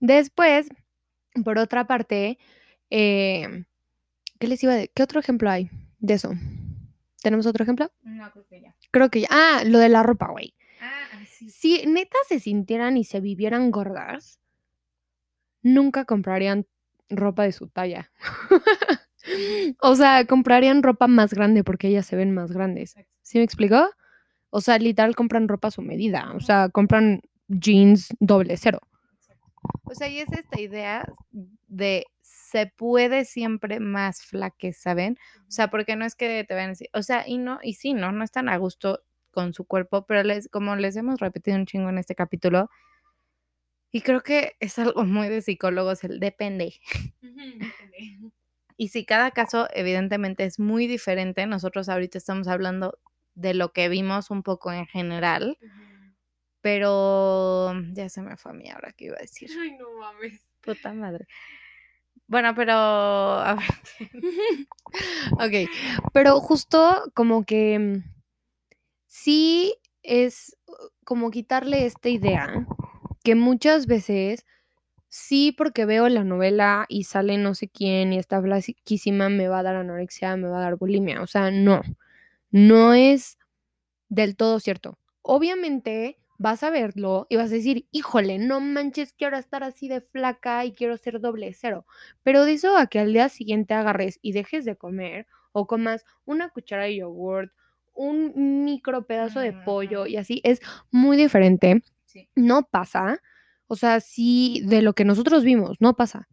[0.00, 0.68] Después,
[1.44, 2.38] por otra parte,
[2.90, 3.64] eh,
[4.38, 4.90] ¿qué les iba a decir?
[4.94, 6.30] ¿Qué otro ejemplo hay de eso?
[7.22, 7.90] ¿Tenemos otro ejemplo?
[8.02, 8.76] No, creo que ya.
[8.90, 9.28] Creo que ya.
[9.30, 10.54] Ah, lo de la ropa, güey.
[10.80, 11.50] Ah, sí.
[11.50, 14.40] Si neta se sintieran y se vivieran gordas,
[15.62, 16.66] nunca comprarían
[17.10, 18.10] ropa de su talla.
[19.80, 22.94] o sea, comprarían ropa más grande porque ellas se ven más grandes.
[23.22, 23.88] ¿Sí me explicó?
[24.50, 26.32] O sea, literal compran ropa a su medida.
[26.34, 28.80] O sea, compran jeans doble cero.
[29.84, 31.04] O sea, y es esta idea
[31.68, 35.18] de se puede siempre más flaque, ¿saben?
[35.46, 37.74] O sea, porque no es que te vayan a decir, o sea, y no, y
[37.74, 41.56] sí, no, no están a gusto con su cuerpo, pero les, como les hemos repetido
[41.56, 42.68] un chingo en este capítulo,
[43.92, 46.74] y creo que es algo muy de psicólogos, el depende.
[48.76, 52.98] Y si cada caso evidentemente es muy diferente, nosotros ahorita estamos hablando
[53.34, 55.58] de lo que vimos un poco en general,
[56.62, 59.50] pero ya se me fue a mí ahora que iba a decir.
[59.60, 60.48] Ay, no mames.
[60.62, 61.26] Puta madre.
[62.26, 63.64] Bueno, pero a ver,
[65.32, 65.70] Ok,
[66.12, 68.04] pero justo como que mm,
[69.06, 70.56] sí es
[71.04, 72.66] como quitarle esta idea
[73.24, 74.46] que muchas veces
[75.08, 79.60] sí porque veo la novela y sale no sé quién y está flaquísima me va
[79.60, 81.22] a dar anorexia, me va a dar bulimia.
[81.22, 81.82] O sea, no,
[82.50, 83.38] no es
[84.08, 84.98] del todo cierto.
[85.22, 90.00] Obviamente vas a verlo y vas a decir, híjole, no manches, quiero estar así de
[90.00, 91.86] flaca y quiero ser doble cero.
[92.22, 96.04] Pero de eso a que al día siguiente agarres y dejes de comer o comas
[96.24, 97.52] una cuchara de yogurt,
[97.94, 100.08] un micro pedazo de pollo Ujú.
[100.10, 101.82] y así, es muy diferente.
[102.12, 102.28] Sí.
[102.34, 103.20] No pasa.
[103.68, 106.28] O sea, sí, de lo que nosotros vimos, no pasa.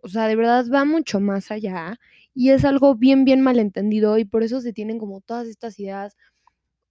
[0.00, 1.98] O sea, de verdad va mucho más allá
[2.34, 6.16] y es algo bien, bien malentendido y por eso se tienen como todas estas ideas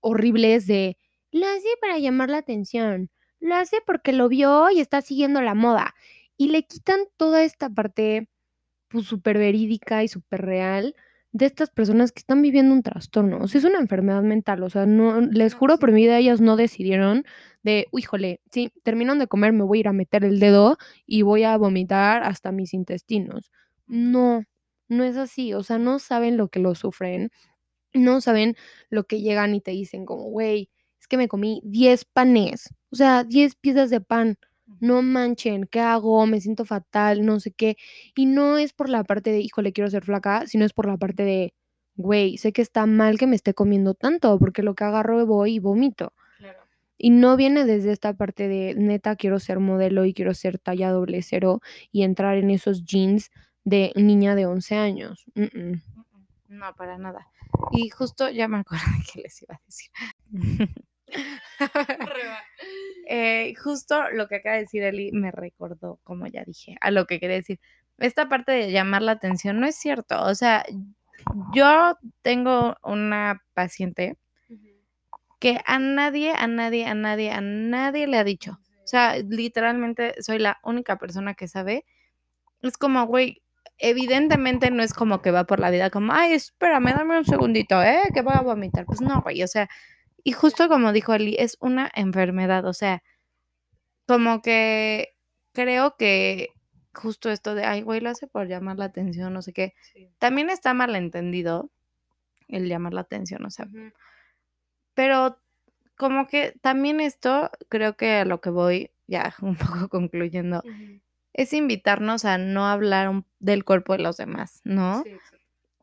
[0.01, 0.97] horribles de
[1.31, 5.55] lo hace para llamar la atención, lo hace porque lo vio y está siguiendo la
[5.55, 5.95] moda
[6.37, 8.29] y le quitan toda esta parte
[8.89, 10.95] pues súper verídica y súper real
[11.35, 13.39] de estas personas que están viviendo un trastorno.
[13.41, 14.63] O sea, es una enfermedad mental.
[14.63, 17.25] O sea, no, les juro por mi vida, ellas no decidieron
[17.61, 21.23] de, híjole, sí, terminan de comer, me voy a ir a meter el dedo y
[21.23, 23.51] voy a vomitar hasta mis intestinos.
[23.85, 24.43] No,
[24.87, 25.53] no es así.
[25.53, 27.31] O sea, no saben lo que lo sufren.
[27.93, 28.55] No saben
[28.89, 30.69] lo que llegan y te dicen como, güey,
[31.01, 32.73] es que me comí 10 panes.
[32.91, 34.37] O sea, 10 piezas de pan.
[34.79, 36.25] No manchen, ¿qué hago?
[36.25, 37.77] Me siento fatal, no sé qué.
[38.15, 40.97] Y no es por la parte de, híjole, quiero ser flaca, sino es por la
[40.97, 41.53] parte de,
[41.95, 45.55] güey, sé que está mal que me esté comiendo tanto, porque lo que agarro voy
[45.55, 46.13] y vomito.
[46.37, 46.59] Claro.
[46.97, 50.91] Y no viene desde esta parte de neta quiero ser modelo y quiero ser talla
[50.91, 53.31] doble cero y entrar en esos jeans
[53.63, 55.25] de niña de 11 años.
[55.35, 55.81] Mm, mm.
[56.49, 57.27] No, para nada.
[57.71, 59.91] Y justo ya me acuerdo de qué les iba a decir.
[63.05, 67.05] Eh, justo lo que acaba de decir Eli me recordó, como ya dije, a lo
[67.05, 67.59] que quería decir.
[67.97, 70.21] Esta parte de llamar la atención no es cierto.
[70.23, 70.65] O sea,
[71.53, 74.17] yo tengo una paciente
[75.39, 78.59] que a nadie, a nadie, a nadie, a nadie le ha dicho.
[78.83, 81.85] O sea, literalmente soy la única persona que sabe.
[82.61, 83.41] Es como, güey,
[83.77, 87.81] evidentemente no es como que va por la vida como, ay, espérame, dame un segundito,
[87.83, 88.03] ¿eh?
[88.13, 88.85] Que voy a vomitar.
[88.85, 89.69] Pues no, güey, o sea,
[90.25, 93.03] y justo como dijo Eli, es una enfermedad, o sea,
[94.07, 95.13] como que
[95.53, 96.49] creo que
[96.95, 99.75] justo esto de, ay, güey, lo hace por llamar la atención, no sé qué,
[100.17, 101.69] también está malentendido
[102.47, 103.67] el llamar la atención, o sea,
[104.95, 105.39] pero
[105.95, 110.63] como que también esto, creo que a lo que voy, ya un poco concluyendo,
[111.33, 115.03] es invitarnos a no hablar del cuerpo de los demás, ¿no?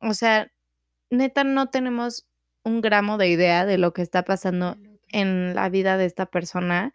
[0.00, 0.50] o sea,
[1.10, 2.26] neta, no tenemos
[2.64, 4.76] un gramo de idea de lo que está pasando
[5.08, 6.92] en la vida de esta persona.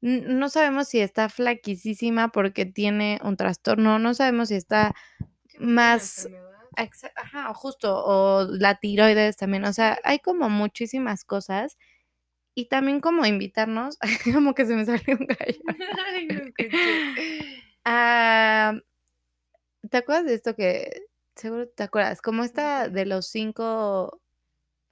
[0.00, 4.94] No sabemos si está flaquísima porque tiene un trastorno, no sabemos si está
[5.58, 6.28] más...
[7.16, 11.76] Ajá, justo, o la tiroides también, o sea, hay como muchísimas cosas
[12.54, 13.98] y también como invitarnos,
[14.34, 15.60] como que se me salió un gallo.
[17.90, 18.74] Ah,
[19.88, 24.20] ¿Te acuerdas de esto que, seguro te acuerdas, como esta de los cinco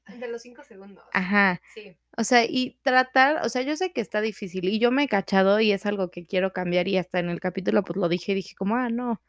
[0.06, 1.04] de los cinco segundos.
[1.12, 1.60] Ajá.
[1.74, 1.96] Sí.
[2.16, 5.08] O sea, y tratar, o sea, yo sé que está difícil y yo me he
[5.08, 8.32] cachado y es algo que quiero cambiar y hasta en el capítulo pues lo dije
[8.32, 9.20] y dije como, ah, no.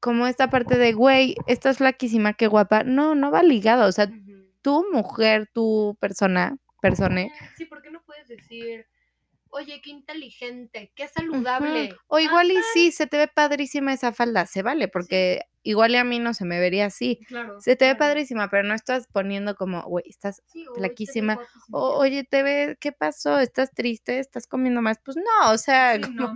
[0.00, 2.84] Como esta parte de, güey, estás flaquísima, qué guapa.
[2.84, 3.88] No, no va ligado.
[3.88, 4.10] O sea,
[4.60, 7.32] tu mujer, tu persona, persone.
[7.56, 8.86] Sí, ¿por qué no puedes decir,
[9.54, 11.94] oye, qué inteligente, qué saludable?
[12.08, 16.04] O igual y sí, se te ve padrísima esa falda, se vale, porque igual a
[16.04, 17.20] mí no se me vería así.
[17.28, 20.42] Claro, se te ve padrísima, pero no estás poniendo como, güey, estás
[20.74, 21.38] flaquísima.
[21.70, 23.38] O, oye, te ve, ¿qué pasó?
[23.38, 24.18] ¿Estás triste?
[24.18, 24.98] ¿Estás comiendo más?
[25.04, 26.34] Pues no, o sea, como,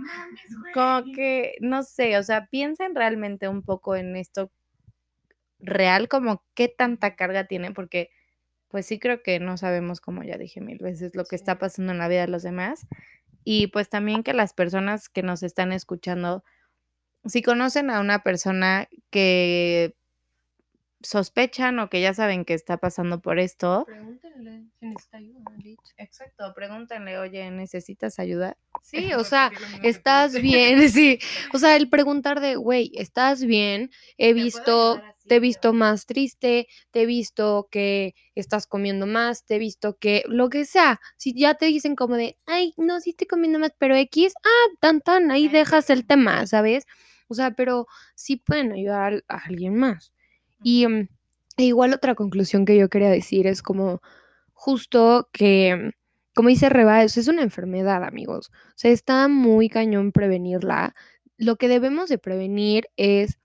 [0.73, 4.49] como que, no sé, o sea, piensen realmente un poco en esto
[5.59, 8.09] real, como qué tanta carga tiene, porque
[8.69, 11.91] pues sí creo que no sabemos, como ya dije mil veces, lo que está pasando
[11.91, 12.87] en la vida de los demás.
[13.43, 16.43] Y pues también que las personas que nos están escuchando,
[17.25, 19.95] si conocen a una persona que
[21.01, 25.41] sospechan o que ya saben que está pasando por esto, pregúntenle si necesita ayuda.
[25.97, 28.57] Exacto, pregúntenle, oye, ¿necesitas ayuda?
[28.83, 29.51] Sí, o sea,
[29.83, 30.79] ¿estás bien?
[30.89, 31.19] Sí,
[31.53, 33.91] o sea, el preguntar de, güey, ¿estás bien?
[34.17, 39.55] He visto, te he visto más triste, te he visto que estás comiendo más, te
[39.55, 43.11] he visto que lo que sea, si ya te dicen como de, ay, no, sí
[43.11, 46.85] estoy comiendo más, pero X, ah, tan, tan, ahí dejas el tema, ¿sabes?
[47.29, 50.11] O sea, pero sí pueden ayudar a alguien más.
[50.63, 51.07] Y mm,
[51.57, 54.01] e igual otra conclusión que yo quería decir es como
[54.53, 55.91] justo que,
[56.35, 58.51] como dice Reba, eso es una enfermedad, amigos.
[58.53, 60.95] O sea, está muy cañón prevenirla.
[61.37, 63.39] Lo que debemos de prevenir es,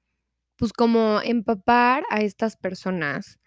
[0.56, 3.38] pues, como empapar a estas personas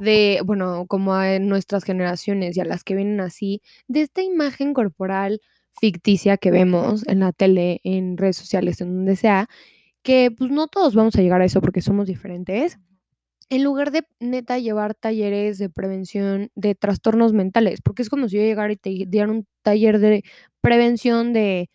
[0.00, 4.74] de, bueno, como a nuestras generaciones y a las que vienen así, de esta imagen
[4.74, 5.40] corporal
[5.80, 9.48] ficticia que vemos en la tele, en redes sociales, en donde sea,
[10.02, 12.78] que pues no todos vamos a llegar a eso porque somos diferentes,
[13.50, 18.36] en lugar de neta llevar talleres de prevención de trastornos mentales, porque es como si
[18.36, 20.24] yo llegara y te diera un taller de
[20.62, 21.70] prevención de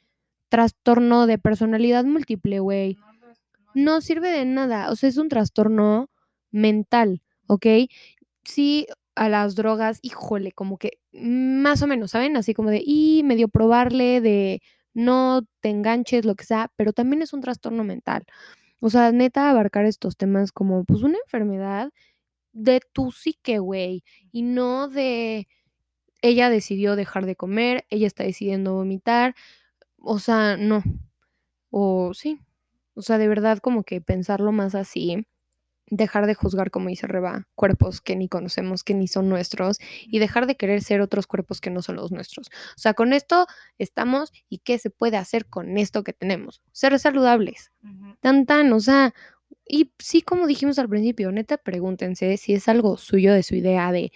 [0.50, 2.98] trastorno de personalidad múltiple, güey.
[4.02, 6.10] Sirve de nada, o sea, es un trastorno
[6.52, 7.66] mental, ¿ok?
[8.46, 12.38] Sí, a las drogas, híjole, como que más o menos, ¿saben?
[12.38, 14.62] Así como de, y medio probarle, de
[14.94, 18.26] no te enganches, lo que sea, pero también es un trastorno mental.
[18.82, 21.92] O sea, neta, abarcar estos temas como pues una enfermedad
[22.54, 25.48] de tu psique, güey, y no de
[26.22, 29.36] ella decidió dejar de comer, ella está decidiendo vomitar,
[30.00, 30.84] o sea, no.
[31.72, 32.40] O sí.
[32.96, 35.26] O sea, de verdad como que pensarlo más así
[35.88, 39.78] dejar de juzgar, como dice Reba, cuerpos que ni conocemos, que ni son nuestros,
[40.08, 42.48] y dejar de querer ser otros cuerpos que no son los nuestros.
[42.48, 43.46] O sea, con esto
[43.78, 46.62] estamos y qué se puede hacer con esto que tenemos.
[46.72, 47.72] Ser saludables.
[48.20, 49.14] Tan tan, o sea,
[49.68, 53.92] y sí, como dijimos al principio, neta, pregúntense si es algo suyo de su idea
[53.92, 54.12] de,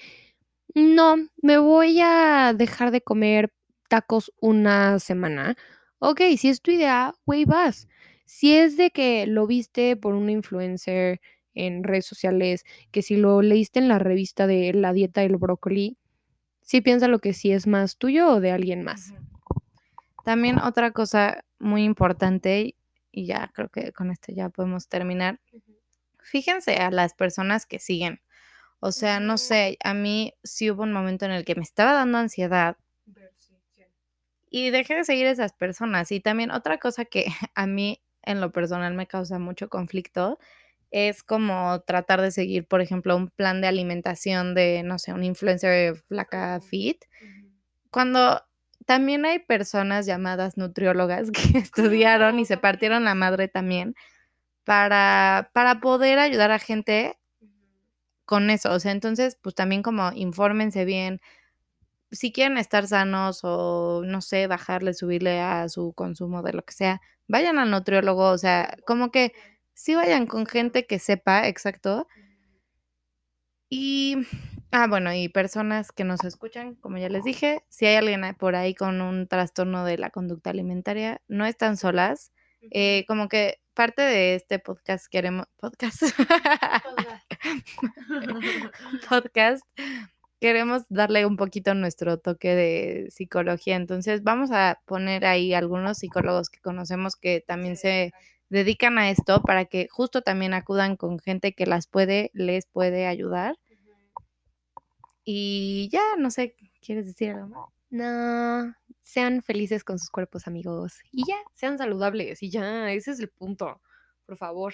[0.74, 3.52] no, me voy a dejar de comer
[3.90, 5.56] tacos una semana.
[6.00, 7.88] Ok, si es tu idea, güey, vas.
[8.32, 11.20] Si es de que lo viste por una influencer,
[11.56, 15.98] en redes sociales, que si lo leíste en la revista de la dieta del brócoli,
[16.62, 19.12] Sí, piénsalo que si es más tuyo o de alguien más.
[20.24, 22.76] También otra cosa muy importante,
[23.12, 25.40] y ya creo que con esto ya podemos terminar.
[26.22, 28.22] Fíjense a las personas que siguen.
[28.82, 31.94] O sea, no sé, a mí sí hubo un momento en el que me estaba
[31.94, 32.78] dando ansiedad
[34.52, 36.12] y dejé de seguir a esas personas.
[36.12, 37.26] Y también otra cosa que
[37.56, 40.39] a mí en lo personal me causa mucho conflicto
[40.91, 45.24] es como tratar de seguir, por ejemplo, un plan de alimentación de, no sé, un
[45.24, 47.05] influencer flaca fit,
[47.91, 48.43] cuando
[48.86, 53.95] también hay personas llamadas nutriólogas que estudiaron y se partieron la madre también
[54.63, 57.17] para para poder ayudar a gente
[58.26, 58.72] con eso.
[58.74, 61.20] O sea, entonces, pues, también como infórmense bien.
[62.11, 66.74] Si quieren estar sanos o, no sé, bajarle, subirle a su consumo de lo que
[66.74, 69.34] sea, vayan al nutriólogo, o sea, como que
[69.74, 72.08] sí vayan con gente que sepa exacto.
[73.70, 74.18] Y,
[74.72, 78.56] ah, bueno, y personas que nos escuchan, como ya les dije, si hay alguien por
[78.56, 82.34] ahí con un trastorno de la conducta alimentaria, no están solas.
[82.72, 86.04] Eh, como que parte de este podcast queremos podcast
[89.10, 89.64] podcast,
[90.40, 93.76] queremos darle un poquito nuestro toque de psicología.
[93.76, 98.14] Entonces, vamos a poner ahí algunos psicólogos que conocemos que también se
[98.50, 103.06] dedican a esto para que justo también acudan con gente que las puede les puede
[103.06, 103.56] ayudar.
[105.24, 107.68] Y ya, no sé, ¿quieres decir algo más?
[107.92, 111.00] No, sean felices con sus cuerpos, amigos.
[111.12, 113.82] Y ya, sean saludables y ya, ese es el punto,
[114.26, 114.74] por favor.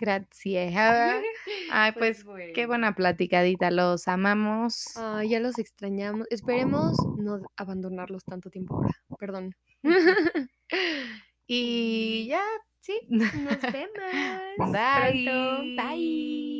[0.00, 0.74] Gracias.
[1.70, 2.68] Ay, pues, qué bueno.
[2.68, 4.96] buena platicadita, los amamos.
[4.96, 6.26] Ay, ya los extrañamos.
[6.30, 8.94] Esperemos no abandonarlos tanto tiempo ahora.
[9.18, 9.54] Perdón.
[11.52, 12.42] Y ya,
[12.80, 13.00] sí.
[13.08, 14.00] nos vemos pronto.
[14.72, 15.74] Bye.
[15.76, 16.59] Bye.